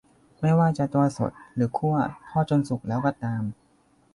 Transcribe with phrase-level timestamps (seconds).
[0.41, 1.95] ไม่ว่าจะตัวสด หรือ คั่ว
[2.29, 3.43] ทอดจนสุกแล้วก็ตาม